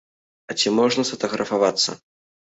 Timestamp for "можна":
0.79-1.03